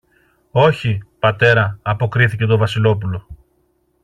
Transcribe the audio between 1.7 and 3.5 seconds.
αποκρίθηκε το Βασιλόπουλο.